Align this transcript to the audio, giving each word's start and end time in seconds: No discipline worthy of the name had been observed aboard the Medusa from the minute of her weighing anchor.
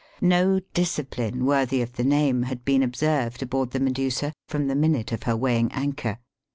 No 0.23 0.59
discipline 0.73 1.45
worthy 1.45 1.79
of 1.83 1.93
the 1.93 2.03
name 2.03 2.41
had 2.41 2.65
been 2.65 2.81
observed 2.81 3.43
aboard 3.43 3.69
the 3.69 3.79
Medusa 3.79 4.33
from 4.49 4.65
the 4.65 4.73
minute 4.73 5.11
of 5.11 5.21
her 5.29 5.37
weighing 5.37 5.71
anchor. 5.73 6.17